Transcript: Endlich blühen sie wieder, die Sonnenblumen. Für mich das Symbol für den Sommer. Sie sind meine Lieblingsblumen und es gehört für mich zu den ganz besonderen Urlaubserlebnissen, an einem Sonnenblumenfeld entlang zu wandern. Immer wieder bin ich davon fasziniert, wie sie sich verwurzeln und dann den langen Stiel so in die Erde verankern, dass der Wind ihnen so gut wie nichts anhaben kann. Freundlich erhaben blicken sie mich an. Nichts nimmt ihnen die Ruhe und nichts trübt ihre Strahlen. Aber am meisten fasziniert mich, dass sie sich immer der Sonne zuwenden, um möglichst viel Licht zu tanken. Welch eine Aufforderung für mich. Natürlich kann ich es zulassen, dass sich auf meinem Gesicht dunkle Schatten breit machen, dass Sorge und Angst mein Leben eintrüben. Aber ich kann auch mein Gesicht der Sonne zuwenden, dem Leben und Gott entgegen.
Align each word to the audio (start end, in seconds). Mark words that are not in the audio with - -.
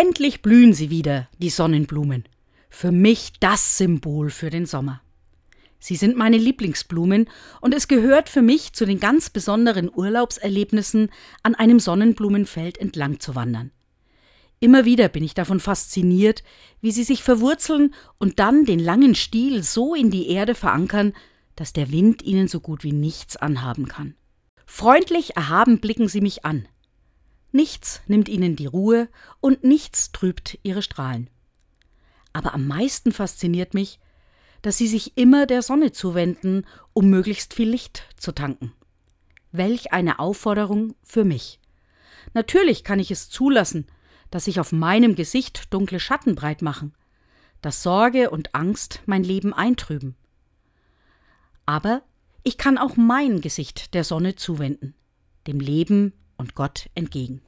Endlich 0.00 0.40
blühen 0.40 0.72
sie 0.72 0.88
wieder, 0.88 1.28
die 1.40 1.50
Sonnenblumen. 1.50 2.24
Für 2.70 2.90
mich 2.90 3.32
das 3.38 3.76
Symbol 3.76 4.30
für 4.30 4.48
den 4.48 4.64
Sommer. 4.64 5.02
Sie 5.78 5.94
sind 5.94 6.16
meine 6.16 6.38
Lieblingsblumen 6.38 7.28
und 7.60 7.74
es 7.74 7.86
gehört 7.86 8.30
für 8.30 8.40
mich 8.40 8.72
zu 8.72 8.86
den 8.86 8.98
ganz 8.98 9.28
besonderen 9.28 9.90
Urlaubserlebnissen, 9.94 11.10
an 11.42 11.54
einem 11.54 11.78
Sonnenblumenfeld 11.78 12.78
entlang 12.78 13.20
zu 13.20 13.34
wandern. 13.34 13.72
Immer 14.58 14.86
wieder 14.86 15.10
bin 15.10 15.22
ich 15.22 15.34
davon 15.34 15.60
fasziniert, 15.60 16.44
wie 16.80 16.92
sie 16.92 17.04
sich 17.04 17.22
verwurzeln 17.22 17.92
und 18.16 18.38
dann 18.38 18.64
den 18.64 18.78
langen 18.78 19.14
Stiel 19.14 19.62
so 19.62 19.94
in 19.94 20.10
die 20.10 20.30
Erde 20.30 20.54
verankern, 20.54 21.12
dass 21.56 21.74
der 21.74 21.92
Wind 21.92 22.22
ihnen 22.22 22.48
so 22.48 22.60
gut 22.60 22.84
wie 22.84 22.92
nichts 22.92 23.36
anhaben 23.36 23.86
kann. 23.86 24.14
Freundlich 24.64 25.36
erhaben 25.36 25.78
blicken 25.78 26.08
sie 26.08 26.22
mich 26.22 26.46
an. 26.46 26.66
Nichts 27.52 28.00
nimmt 28.06 28.28
ihnen 28.28 28.56
die 28.56 28.66
Ruhe 28.66 29.08
und 29.40 29.64
nichts 29.64 30.12
trübt 30.12 30.58
ihre 30.62 30.82
Strahlen. 30.82 31.28
Aber 32.32 32.54
am 32.54 32.66
meisten 32.66 33.12
fasziniert 33.12 33.74
mich, 33.74 33.98
dass 34.62 34.78
sie 34.78 34.86
sich 34.86 35.16
immer 35.16 35.46
der 35.46 35.62
Sonne 35.62 35.92
zuwenden, 35.92 36.66
um 36.92 37.08
möglichst 37.10 37.54
viel 37.54 37.68
Licht 37.68 38.04
zu 38.16 38.32
tanken. 38.32 38.72
Welch 39.52 39.92
eine 39.92 40.18
Aufforderung 40.18 40.94
für 41.02 41.24
mich. 41.24 41.58
Natürlich 42.34 42.84
kann 42.84 43.00
ich 43.00 43.10
es 43.10 43.30
zulassen, 43.30 43.86
dass 44.30 44.44
sich 44.44 44.60
auf 44.60 44.70
meinem 44.70 45.16
Gesicht 45.16 45.72
dunkle 45.72 45.98
Schatten 45.98 46.36
breit 46.36 46.62
machen, 46.62 46.94
dass 47.62 47.82
Sorge 47.82 48.30
und 48.30 48.54
Angst 48.54 49.00
mein 49.06 49.24
Leben 49.24 49.52
eintrüben. 49.52 50.14
Aber 51.66 52.02
ich 52.44 52.56
kann 52.56 52.78
auch 52.78 52.96
mein 52.96 53.40
Gesicht 53.40 53.94
der 53.94 54.04
Sonne 54.04 54.36
zuwenden, 54.36 54.94
dem 55.46 55.58
Leben 55.58 56.12
und 56.40 56.54
Gott 56.54 56.88
entgegen. 56.94 57.42